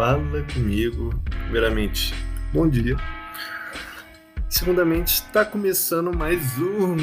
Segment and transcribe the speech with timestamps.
[0.00, 1.10] Fala comigo.
[1.42, 2.14] Primeiramente,
[2.54, 2.96] bom dia.
[4.48, 6.96] Segundamente, está começando mais um,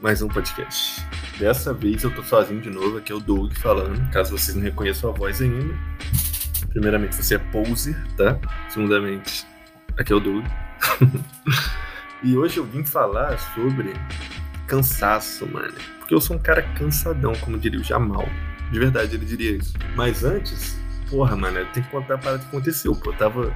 [0.00, 1.04] mais um podcast.
[1.36, 4.62] Dessa vez eu tô sozinho de novo, aqui é o Doug falando, caso vocês não
[4.62, 5.74] reconheçam a voz ainda.
[6.68, 8.38] Primeiramente, você é poser, tá?
[8.68, 9.44] Segundamente,
[9.98, 10.44] aqui é o Doug.
[12.22, 13.94] e hoje eu vim falar sobre
[14.68, 15.74] cansaço, mano.
[15.98, 18.28] Porque eu sou um cara cansadão, como diria o Jamal.
[18.70, 19.74] De verdade, ele diria isso.
[19.96, 23.10] Mas antes, porra, mano, eu tenho que contar a parada que aconteceu, pô.
[23.10, 23.54] Eu tava,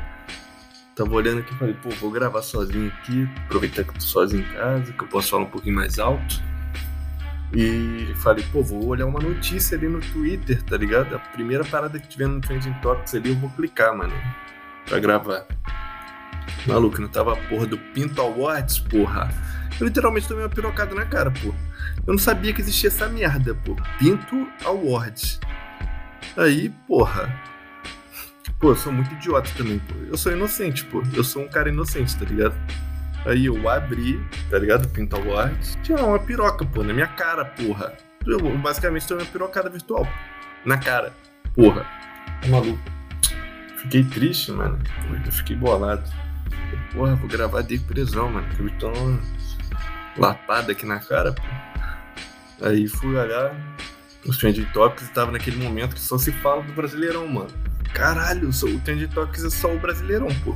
[0.95, 4.43] tava olhando aqui e falei, pô, vou gravar sozinho aqui, aproveitar que eu tô sozinho
[4.43, 6.43] em casa, que eu posso falar um pouquinho mais alto.
[7.53, 11.17] E falei, pô, vou olhar uma notícia ali no Twitter, tá ligado?
[11.17, 14.15] A primeira parada que tiver no Trending Topics ali, eu vou clicar, mano,
[14.87, 15.47] pra gravar.
[16.67, 19.31] Maluco, não tava a porra do Pinto Awards, porra.
[19.81, 21.55] Eu literalmente tomei uma pirocada na cara, pô.
[22.07, 23.77] Eu não sabia que existia essa merda, pô.
[23.99, 25.41] Pinto Awards.
[26.39, 27.29] Aí, porra.
[28.61, 29.95] Pô, eu sou muito idiota também, pô.
[30.09, 31.03] Eu sou inocente, pô.
[31.13, 32.55] Eu sou um cara inocente, tá ligado?
[33.27, 34.89] Aí eu abri, tá ligado?
[34.89, 35.77] Pinto Awards.
[35.83, 37.93] Tinha uma piroca, pô, na minha cara, porra.
[38.25, 40.07] Eu basicamente tomei uma pirocada virtual.
[40.65, 41.13] Na cara.
[41.55, 41.85] Porra.
[42.41, 42.79] Tá maluco.
[43.79, 44.79] Fiquei triste, mano.
[45.27, 46.09] Eu fiquei bolado.
[46.93, 48.47] Porra, vou gravar de prisão, mano.
[48.55, 48.93] Que eu tô
[50.17, 51.43] lapada aqui na cara, pô.
[52.65, 53.53] Aí fui olhar
[54.27, 57.51] os Trending Topics e tava naquele momento que só se fala do Brasileirão, mano.
[57.95, 60.55] Caralho, o Trending Topics é só o Brasileirão, pô.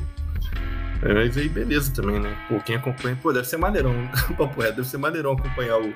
[1.03, 2.37] Mas aí beleza também, né?
[2.49, 3.93] Pô, quem acompanha, pô, deve ser maneirão.
[4.39, 5.93] Papo é, deve ser maneirão acompanhar o,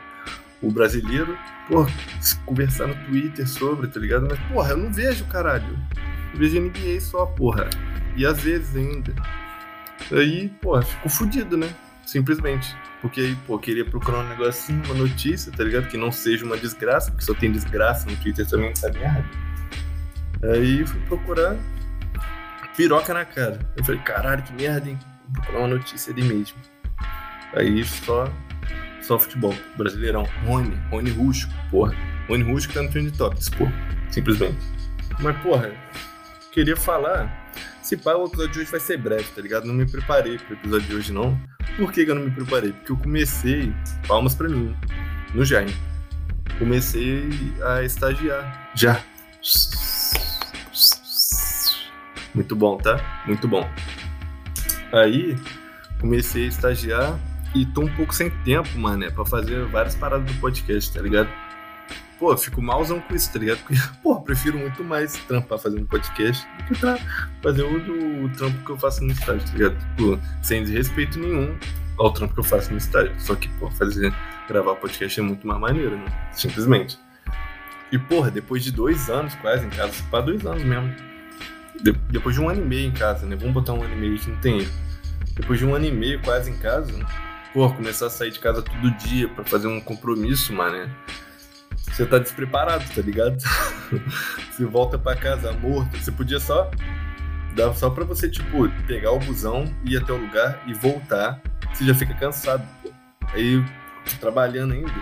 [0.61, 1.39] o brasileiro.
[1.69, 1.87] Pô,
[2.45, 4.27] conversar no Twitter sobre, tá ligado?
[4.29, 5.79] Mas, porra, eu não vejo, caralho.
[6.33, 7.71] Eu vejo NBA só, porra.
[8.17, 9.15] E às vezes ainda.
[10.11, 11.73] Aí, porra, ficou fudido, né?
[12.07, 12.75] Simplesmente.
[13.03, 15.89] Porque pô, queria procurar um negocinho, uma notícia, tá ligado?
[15.89, 19.25] Que não seja uma desgraça, porque só tem desgraça no Twitter também, essa merda.
[20.55, 21.57] Aí fui procurar
[22.77, 23.59] piroca na cara.
[23.77, 24.99] Eu falei, caralho, que merda, hein?
[25.25, 26.57] Vou procurar uma notícia ali mesmo.
[27.55, 28.33] Aí só,
[29.01, 30.29] só futebol, brasileirão.
[30.45, 31.95] Rony, Rony Rusco, porra.
[32.29, 33.73] Rony Rusco tá no Trend Topics, porra.
[34.11, 34.59] Simplesmente.
[35.19, 35.73] Mas, porra,
[36.53, 37.46] queria falar.
[37.87, 39.65] Se pá, o episódio de hoje vai ser breve, tá ligado?
[39.65, 41.41] Não me preparei pro episódio de hoje, não.
[41.77, 42.73] Por que, que eu não me preparei?
[42.73, 43.73] Porque eu comecei,
[44.09, 44.75] palmas pra mim,
[45.33, 45.73] no Jaime.
[46.59, 47.29] Comecei
[47.65, 48.73] a estagiar.
[48.75, 49.01] Já.
[52.35, 53.23] Muito bom, tá?
[53.25, 53.71] Muito bom.
[54.93, 55.37] Aí,
[56.01, 57.17] comecei a estagiar
[57.55, 61.01] e tô um pouco sem tempo, mano, é, pra fazer várias paradas do podcast, tá
[61.01, 61.29] ligado?
[62.19, 63.39] Pô, fico malzão com isso, tá?
[63.39, 66.99] Porque, pô, prefiro muito mais trampar fazendo podcast do que pra
[67.43, 69.79] fazer o, o trampo que eu faço no estágio, tá ligado?
[69.79, 71.57] Tipo, sem desrespeito nenhum
[71.99, 73.15] ao trampo que eu faço no estágio.
[73.19, 74.15] Só que, pô, fazer,
[74.49, 76.31] gravar podcast é muito mais maneiro, né?
[76.33, 76.99] Simplesmente.
[77.93, 80.95] E, porra, depois de dois anos quase em casa, para dois anos mesmo.
[81.83, 83.37] De, depois de um ano e meio em casa, né?
[83.37, 84.67] Vamos botar um ano e meio que não tem.
[85.35, 86.93] Depois de um ano e meio quase em casa,
[87.53, 90.91] pô, começar a sair de casa todo dia para fazer um compromisso, mano
[91.97, 93.39] você tá despreparado, tá ligado?
[94.53, 95.97] você volta para casa morto.
[95.97, 96.71] Você podia só.
[97.55, 101.41] Dá só pra você, tipo, pegar o busão, ir até o lugar e voltar.
[101.73, 102.63] Você já fica cansado.
[103.33, 103.65] Aí,
[104.21, 104.93] trabalhando ainda.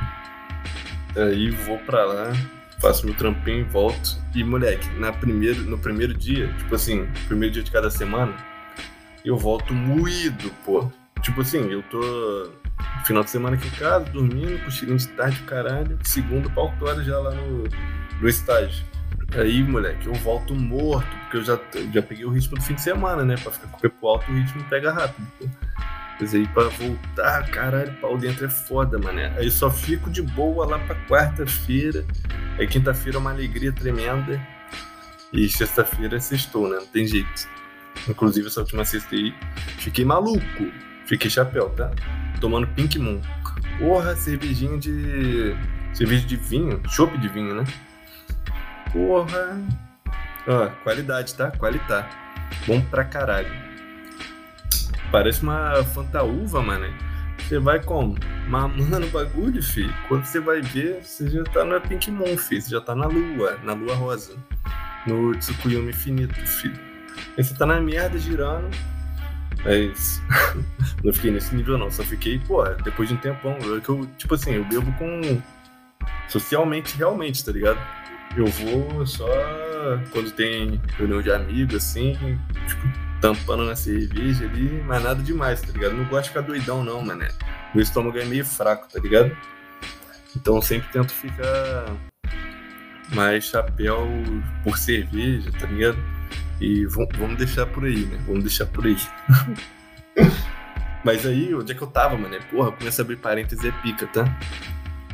[1.17, 2.33] Aí vou pra lá,
[2.81, 4.17] faço meu trampinho volto.
[4.33, 8.37] E, moleque, na primeiro, no primeiro dia, tipo assim, primeiro dia de cada semana,
[9.25, 10.93] eu volto moído, pô.
[11.25, 12.01] Tipo assim, eu tô
[13.05, 15.99] Final de semana aqui em casa, dormindo, cochilinho de tarde, caralho.
[16.03, 17.65] Segunda, quatro horas já lá no,
[18.21, 18.85] no estágio.
[19.37, 21.59] Aí, moleque, eu volto morto, porque eu já,
[21.93, 23.37] já peguei o ritmo do fim de semana, né?
[23.37, 25.27] Pra ficar com o pé pro alto, o ritmo pega rápido.
[25.39, 25.47] Pô.
[26.21, 29.35] Mas aí pra voltar, caralho, pau dentro é foda, mané.
[29.37, 32.07] Aí só fico de boa lá pra quarta-feira.
[32.59, 34.41] Aí quinta-feira é uma alegria tremenda.
[35.33, 36.77] E sexta-feira é sextou, né?
[36.77, 37.49] Não tem jeito.
[38.09, 39.35] Inclusive essa última sexta aí,
[39.79, 40.71] fiquei maluco.
[41.07, 41.91] Fiquei chapéu, tá?
[42.45, 43.23] tomando Pink Moon.
[43.79, 45.57] Porra, cervejinha de.
[45.95, 47.65] cerveja de vinho, chopp de vinho, né?
[48.93, 49.59] Porra.
[50.47, 51.51] Ó, qualidade, tá?
[51.53, 52.15] Qualidade.
[52.67, 53.51] Bom pra caralho.
[55.11, 56.87] Parece uma fantaúva, mano.
[57.39, 58.15] Você vai como?
[58.47, 59.91] Mamando bagulho, fi.
[60.07, 62.61] Quando você vai ver, você já tá na Pink Moon, fi.
[62.61, 64.37] Você já tá na lua, na lua rosa.
[65.07, 66.79] No Tsukuyumi infinito, filho.
[67.39, 68.69] Aí você tá na merda girando
[69.65, 70.23] mas
[71.03, 74.07] não fiquei nesse nível não, só fiquei, pô, depois de um tempão, eu, que eu,
[74.19, 75.43] tipo assim, eu bebo com
[76.29, 77.79] socialmente realmente, tá ligado?
[78.37, 79.27] Eu vou só
[80.11, 82.15] quando tem reunião de amigos, assim,
[82.67, 82.89] tipo,
[83.21, 85.95] tampando na cerveja ali, mas nada demais, tá ligado?
[85.95, 87.29] Não gosto de ficar doidão não, mané.
[87.75, 89.37] Meu estômago é meio fraco, tá ligado?
[90.37, 91.87] Então sempre tento ficar
[93.15, 94.07] mais chapéu
[94.63, 95.99] por cerveja, tá ligado?
[96.61, 98.19] E vamos deixar por aí, né?
[98.27, 98.97] Vamos deixar por aí.
[101.05, 102.37] Mas aí, onde é que eu tava, mano?
[102.51, 104.25] Porra, comecei a abrir parênteses, é pica, tá?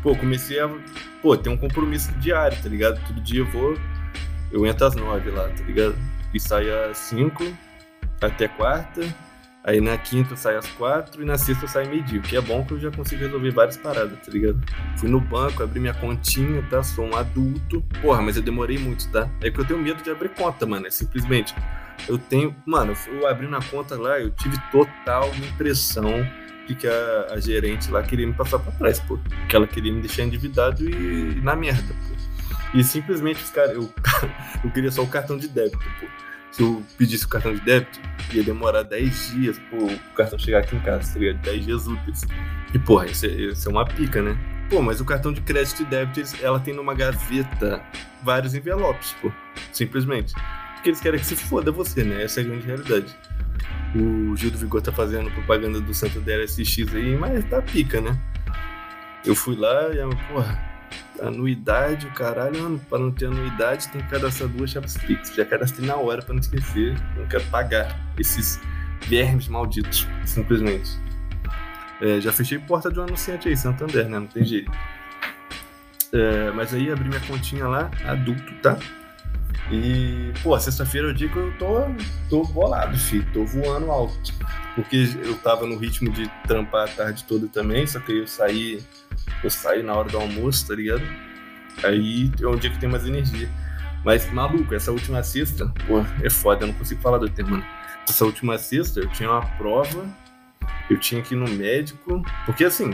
[0.03, 0.71] Pô, comecei a.
[1.21, 3.01] Pô, tem um compromisso diário, tá ligado?
[3.07, 3.77] Todo dia eu vou.
[4.53, 5.97] Eu entro às nove lá, tá ligado?
[6.33, 7.45] E saio às cinco
[8.21, 9.03] até quarta
[9.63, 12.41] Aí na quinta eu saio às quatro e na sexta eu saio meio-dia, que é
[12.41, 14.59] bom que eu já consigo resolver várias paradas, tá ligado?
[14.97, 16.83] Fui no banco, abri minha continha, tá?
[16.83, 17.83] Sou um adulto.
[18.01, 19.29] Porra, mas eu demorei muito, tá?
[19.43, 20.87] É que eu tenho medo de abrir conta, mano.
[20.87, 21.55] É simplesmente.
[22.09, 22.57] Eu tenho.
[22.65, 26.27] Mano, eu abri na conta lá, eu tive total impressão
[26.67, 29.19] de que a, a gerente lá queria me passar pra trás, pô.
[29.47, 32.79] Que ela queria me deixar endividado e, e na merda, pô.
[32.79, 33.75] E simplesmente os caras.
[33.75, 33.93] Eu,
[34.65, 38.01] eu queria só o cartão de débito, pô se eu pedisse o cartão de débito,
[38.33, 42.23] ia demorar 10 dias pro cartão chegar aqui em casa, seria 10 dias úteis.
[42.75, 44.37] E, porra, isso é, isso é uma pica, né?
[44.69, 47.83] Pô, mas o cartão de crédito e débito, ela tem numa gaveta
[48.23, 49.33] vários envelopes, pô.
[49.73, 50.35] Simplesmente.
[50.75, 52.23] Porque eles querem que se foda você, né?
[52.23, 53.17] Essa é a grande realidade.
[53.95, 58.19] O Gil do Vigor tá fazendo propaganda do Santander SX aí, mas tá pica, né?
[59.25, 59.99] Eu fui lá e,
[60.33, 60.70] porra,
[61.21, 65.35] anuidade, o caralho, para não ter anuidade tem que cadastrar duas chaves Pix.
[65.35, 68.61] Já cadastrei na hora para não esquecer, não quero pagar esses
[69.09, 70.91] vermes malditos, simplesmente.
[72.01, 74.19] É, já fechei porta de um anunciante aí, Santander, né?
[74.19, 74.71] Não tem jeito.
[76.13, 78.79] É, mas aí abri minha continha lá, adulto, tá?
[79.71, 81.83] E, pô, sexta-feira é o dia que eu tô,
[82.29, 83.27] tô bolado, filho.
[83.33, 84.33] Tô voando alto.
[84.75, 88.83] Porque eu tava no ritmo de trampar a tarde toda também, só que eu saí
[89.43, 91.03] eu saio na hora do almoço, tá ligado?
[91.85, 93.49] Aí é um dia que tem mais energia.
[94.05, 97.65] Mas, maluco, essa última sexta, pô, é foda, eu não consigo falar do tema, mano.
[98.09, 100.05] Essa última sexta eu tinha uma prova,
[100.89, 102.91] eu tinha que ir no médico, porque assim,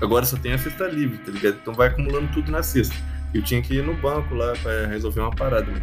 [0.00, 1.56] agora só tem a sexta livre, tá ligado?
[1.60, 2.94] Então vai acumulando tudo na sexta.
[3.32, 5.82] Eu tinha que ir no banco lá pra resolver uma parada, mano.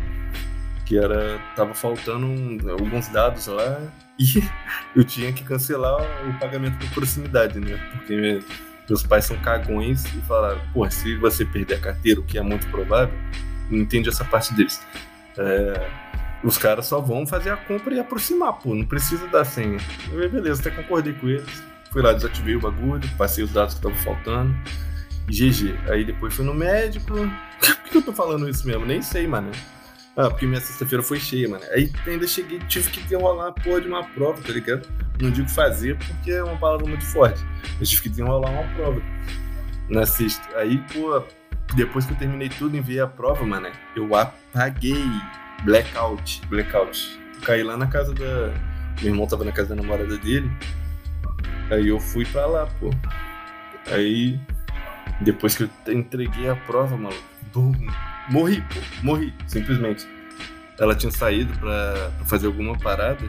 [0.85, 1.39] Que era.
[1.55, 3.81] Tava faltando alguns dados lá
[4.19, 4.43] e
[4.95, 7.77] eu tinha que cancelar o pagamento por proximidade, né?
[7.93, 8.39] Porque
[8.89, 12.41] meus pais são cagões e falaram, pô, se você perder a carteira, o que é
[12.41, 13.13] muito provável,
[13.69, 14.81] não entende essa parte deles.
[15.37, 15.89] É,
[16.43, 19.77] os caras só vão fazer a compra e aproximar, pô, não precisa dar senha.
[20.11, 21.63] Eu, beleza, até concordei com eles.
[21.91, 24.55] Fui lá, desativei o bagulho, passei os dados que estavam faltando.
[25.27, 25.77] GG.
[25.89, 27.13] Aí depois fui no médico.
[27.59, 28.85] Por que eu tô falando isso mesmo?
[28.85, 29.51] Nem sei, mano.
[30.15, 31.63] Ah, porque minha sexta-feira foi cheia, mano.
[31.71, 34.87] Aí ainda cheguei, tive que desenrolar a porra de uma prova, tá ligado?
[35.19, 37.43] Não digo fazer porque é uma palavra muito forte.
[37.79, 39.01] Eu tive que desenrolar uma prova
[39.89, 40.47] na sexta.
[40.57, 41.23] Aí, pô,
[41.75, 43.69] depois que eu terminei tudo, enviei a prova, mano.
[43.95, 45.03] Eu apaguei.
[45.63, 46.41] Blackout.
[46.47, 47.19] Blackout.
[47.35, 48.53] Eu caí lá na casa da.
[49.01, 50.49] Meu irmão tava na casa da namorada dele.
[51.71, 52.91] Aí eu fui pra lá, pô.
[53.91, 54.39] Aí,
[55.21, 57.15] depois que eu entreguei a prova, mano,
[57.53, 57.73] bum,
[58.29, 60.07] morri, pô, morri, simplesmente.
[60.79, 63.27] Ela tinha saído pra, pra fazer alguma parada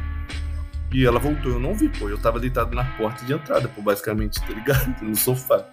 [0.93, 2.09] e ela voltou, eu não vi, pô.
[2.09, 4.95] Eu tava deitado na porta de entrada, pô, basicamente, tá ligado?
[5.03, 5.65] No sofá.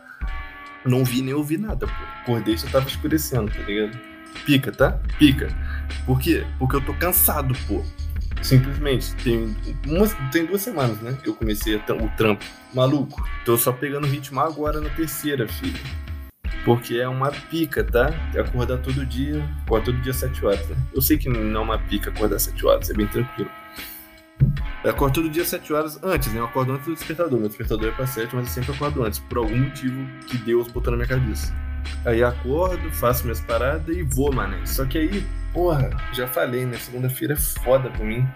[0.86, 1.94] Não vi nem ouvi nada, pô.
[2.22, 3.98] Acordei já tava escurecendo, tá ligado?
[4.46, 5.00] Pica, tá?
[5.18, 5.48] Pica.
[6.06, 6.46] Por quê?
[6.60, 7.84] Porque eu tô cansado, pô.
[8.42, 9.16] Simplesmente.
[9.24, 9.56] Tem,
[9.88, 11.18] uma, tem duas semanas, né?
[11.24, 11.82] Que eu comecei o
[12.16, 12.46] trampo.
[12.74, 13.24] Maluco.
[13.46, 15.80] Tô só pegando ritmo agora na terceira, filho.
[16.64, 18.14] Porque é uma pica, tá?
[18.38, 20.68] Acordar todo dia, acordar todo dia às 7 horas.
[20.68, 20.76] Né?
[20.94, 23.50] Eu sei que não é uma pica acordar às 7 horas, é bem tranquilo.
[24.86, 26.40] Eu acordo todo dia às 7 horas antes, né?
[26.40, 27.40] Eu acordo antes do despertador.
[27.40, 30.68] Meu despertador é pra 7, mas eu sempre acordo antes, por algum motivo que Deus
[30.68, 31.52] botou na minha cabeça.
[32.06, 34.56] Aí acordo, faço minhas paradas e vou, mano.
[34.68, 36.78] Só que aí, porra, já falei, né?
[36.78, 38.28] Segunda-feira é foda pra mim.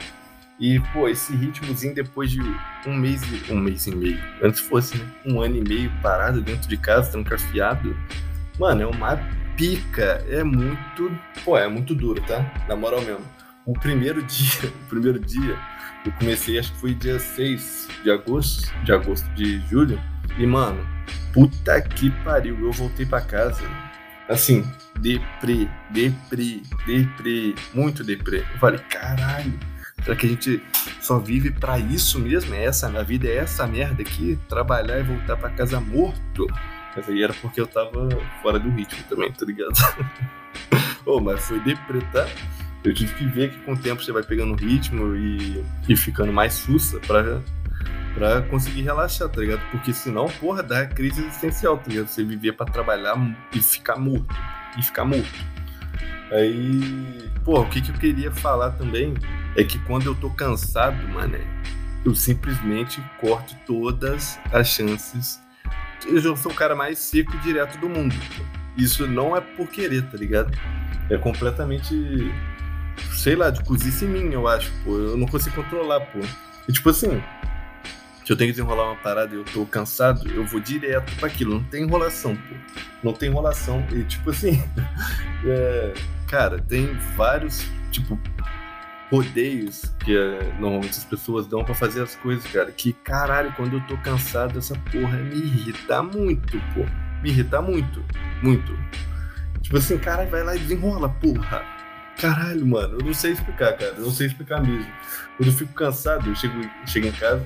[0.60, 2.42] E, pô, esse ritmozinho depois de
[2.88, 3.54] um mês e.
[3.54, 4.20] Um mês e meio.
[4.42, 5.06] Antes fosse, né?
[5.28, 7.96] Um ano e meio parado dentro de casa, trancafiado.
[8.58, 9.20] Mano, é uma
[9.56, 10.26] pica.
[10.28, 11.16] É muito.
[11.46, 12.44] Pô, é muito duro, tá?
[12.68, 13.24] Na moral mesmo.
[13.68, 15.56] O primeiro dia, o primeiro dia,
[16.06, 20.02] eu comecei, acho que foi dia 6 de agosto, de agosto, de julho.
[20.38, 20.86] E, mano,
[21.34, 22.58] puta que pariu.
[22.60, 23.64] Eu voltei pra casa.
[24.28, 24.64] Assim,
[25.00, 28.40] deprê, deprê, deprê, muito deprê.
[28.54, 29.60] Eu falei, caralho
[30.04, 30.64] Será que a gente
[31.02, 32.54] só vive para isso mesmo?
[32.54, 34.40] É essa, a vida é essa merda aqui?
[34.48, 36.48] Trabalhar e voltar para casa morto?
[36.96, 38.10] Mas aí era porque eu tava
[38.42, 39.74] fora do ritmo também, tá ligado?
[41.06, 42.28] oh, mas foi depretar.
[42.84, 46.32] Eu tive que ver que com o tempo você vai pegando ritmo e, e ficando
[46.32, 47.42] mais sussa pra,
[48.14, 49.62] pra conseguir relaxar, tá ligado?
[49.72, 52.08] Porque senão, porra, dá crise existencial, tá ligado?
[52.08, 53.16] Você vivia para trabalhar
[53.54, 54.34] e ficar morto.
[54.78, 55.28] E ficar morto.
[56.32, 59.14] Aí, pô, o que, que eu queria falar também
[59.58, 61.42] é que quando eu tô cansado, mané,
[62.06, 65.42] eu simplesmente corto todas as chances.
[66.08, 68.16] Eu sou o cara mais seco e direto do mundo.
[68.78, 70.58] Isso não é por querer, tá ligado?
[71.10, 72.32] é completamente,
[73.14, 74.98] sei lá, de cozice em mim, eu acho, pô.
[74.98, 76.20] Eu não consigo controlar, pô.
[76.68, 77.22] E tipo assim,
[78.30, 81.28] se eu tenho que desenrolar uma parada e eu tô cansado, eu vou direto para
[81.28, 81.56] aquilo.
[81.56, 82.56] Não tem enrolação, pô.
[83.04, 83.84] Não tem enrolação.
[83.92, 84.64] E tipo assim,
[85.46, 85.94] é,
[86.28, 88.20] cara, tem vários, tipo,
[89.12, 92.72] rodeios que é, normalmente as pessoas dão para fazer as coisas, cara.
[92.72, 96.86] Que caralho, quando eu tô cansado, essa porra me irrita muito, pô.
[97.24, 98.04] Me irrita muito,
[98.44, 98.78] muito.
[99.62, 101.79] Tipo assim, cara, vai lá e desenrola, porra.
[102.20, 103.94] Caralho, mano, eu não sei explicar, cara.
[103.98, 104.92] Eu não sei explicar mesmo.
[105.38, 106.54] Quando eu fico cansado, eu chego,
[106.86, 107.46] chego em casa,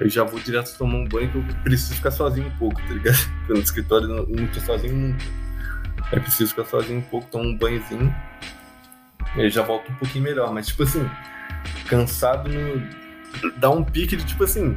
[0.00, 2.94] eu já vou direto tomar um banho que eu preciso ficar sozinho um pouco, tá
[2.94, 3.16] ligado?
[3.48, 5.24] No escritório eu não tô sozinho nunca.
[6.10, 8.14] Aí preciso ficar sozinho um pouco, tomar um banhozinho
[9.36, 10.52] e já volto um pouquinho melhor.
[10.52, 11.08] Mas, tipo assim,
[11.86, 13.50] cansado no...
[13.58, 14.76] dá um pique de tipo assim.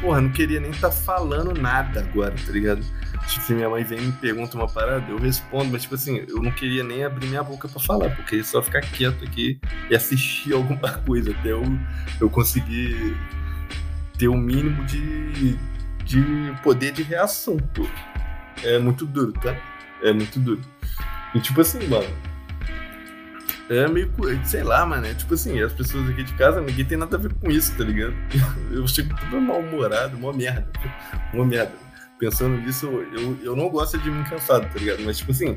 [0.00, 2.84] Porra, não queria nem estar tá falando nada agora, tá ligado?
[3.28, 6.24] Tipo, se minha mãe vem e me pergunta uma parada, eu respondo, mas tipo assim,
[6.28, 9.58] eu não queria nem abrir minha boca para falar, porque só ficar quieto aqui
[9.90, 11.62] e assistir alguma coisa até eu,
[12.20, 13.16] eu conseguir
[14.18, 15.56] ter o um mínimo de,
[16.04, 16.22] de
[16.62, 17.86] poder de reação, pô.
[18.62, 19.56] É muito duro, tá?
[20.02, 20.60] É muito duro.
[21.34, 22.06] E tipo assim, mano,
[23.68, 24.10] é meio,
[24.44, 25.06] sei lá, mano.
[25.06, 27.76] É tipo assim, as pessoas aqui de casa, ninguém tem nada a ver com isso,
[27.76, 28.14] tá ligado?
[28.70, 30.66] Eu chego todo mal-humorado, uma merda.
[31.32, 31.83] Uma merda.
[32.18, 35.02] Pensando nisso, eu, eu não gosto de me cansado, tá ligado?
[35.04, 35.56] Mas, tipo assim,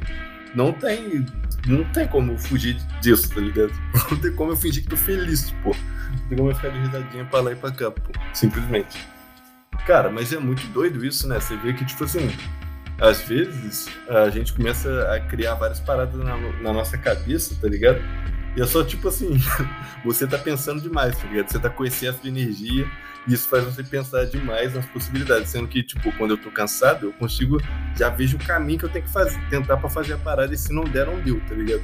[0.55, 1.25] não tem.
[1.67, 3.71] Não tem como fugir disso, tá ligado?
[4.09, 5.75] Não tem como eu fingir que tô feliz, pô.
[6.11, 8.11] Não tem como eu ficar de risadinha pra lá e pra cá, pô.
[8.33, 9.05] Simplesmente.
[9.85, 11.39] Cara, mas é muito doido isso, né?
[11.39, 12.31] Você vê que, tipo assim,
[12.99, 17.99] às vezes a gente começa a criar várias paradas na, na, nossa cabeça, tá ligado?
[18.55, 19.37] E é só tipo assim,
[20.03, 21.49] você tá pensando demais, tá ligado?
[21.49, 22.89] Você tá com excesso de energia
[23.27, 27.13] isso faz você pensar demais nas possibilidades, sendo que, tipo, quando eu tô cansado, eu
[27.13, 27.61] consigo,
[27.95, 30.57] já vejo o caminho que eu tenho que fazer, tentar para fazer a parada e
[30.57, 31.83] se não der, não deu, tá ligado?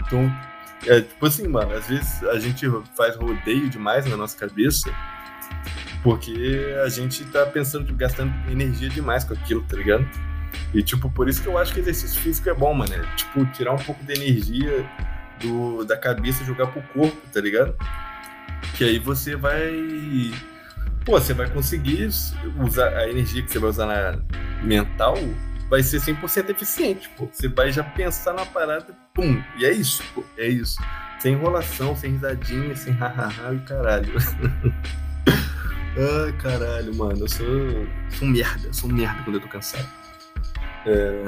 [0.00, 0.30] Então,
[0.86, 4.90] é tipo assim, mano, às vezes a gente faz rodeio demais na nossa cabeça
[6.02, 10.08] porque a gente tá pensando, gastando energia demais com aquilo, tá ligado?
[10.72, 12.94] E, tipo, por isso que eu acho que exercício físico é bom, mano.
[12.94, 14.88] É, tipo, tirar um pouco de energia
[15.40, 17.74] do, da cabeça e jogar pro corpo, tá ligado?
[18.76, 20.32] Que aí você vai.
[21.04, 22.08] Pô, você vai conseguir
[22.58, 24.18] usar a energia que você vai usar na
[24.62, 25.16] mental
[25.70, 27.28] vai ser 100% eficiente, pô.
[27.32, 30.76] Você vai já pensar na parada, pum, e é isso, pô, é isso.
[31.20, 34.12] Sem enrolação, sem risadinha, sem hahaha e caralho.
[35.96, 37.46] Ai, caralho, mano, eu sou,
[38.10, 39.88] sou merda, eu sou merda quando eu tô cansado.
[40.86, 41.22] É...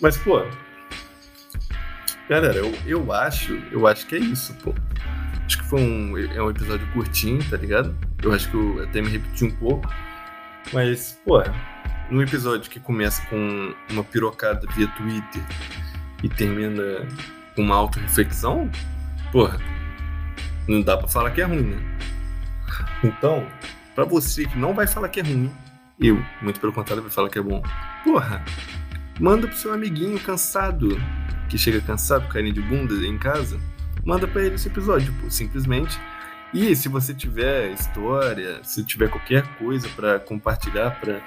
[0.00, 0.42] Mas, pô.
[2.28, 3.54] Galera, eu, eu acho.
[3.70, 4.74] Eu acho que é isso, pô.
[5.46, 7.96] Acho que foi um, é um episódio curtinho, tá ligado?
[8.22, 9.88] Eu acho que eu até me repeti um pouco.
[10.72, 11.42] Mas, pô,
[12.10, 15.42] num episódio que começa com uma pirocada via Twitter
[16.22, 17.06] e termina
[17.54, 18.70] com uma auto-reflexão,
[19.30, 19.58] porra,
[20.66, 21.98] não dá pra falar que é ruim, né?
[23.02, 23.46] Então,
[23.94, 25.50] pra você que não vai falar que é ruim,
[26.00, 27.62] eu, muito pelo contrário, vai falar que é bom.
[28.02, 28.42] Porra,
[29.20, 31.00] manda pro seu amiguinho cansado,
[31.48, 33.60] que chega cansado, caindo de bunda em casa,
[34.04, 35.98] manda para ele esse episódio, simplesmente.
[36.52, 41.20] E se você tiver história, se tiver qualquer coisa para compartilhar, para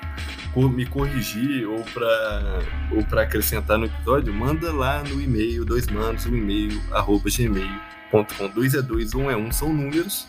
[0.56, 2.60] me corrigir ou para
[2.92, 8.50] ou para acrescentar no episódio, manda lá no e-mail, dois manos, um e-mail, arroba gmail.com.
[8.56, 10.28] Dois é dois, um é um, são números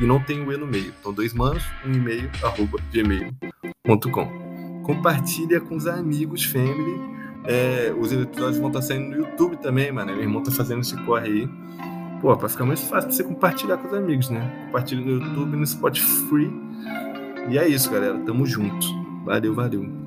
[0.00, 0.94] e não tem o E no meio.
[1.00, 4.46] Então, dois manos, um e-mail, arroba gmail.com
[4.86, 7.15] compartilha com os amigos, family.
[7.48, 10.12] É, os episódios vão estar saindo no YouTube também, mano.
[10.12, 11.48] Meu irmão tá fazendo esse corre aí.
[12.20, 14.64] Pô, pra ficar mais fácil pra você compartilhar com os amigos, né?
[14.66, 16.50] Compartilha no YouTube, no Spotify.
[17.48, 18.18] E é isso, galera.
[18.20, 18.86] Tamo junto.
[19.24, 20.05] Valeu, valeu.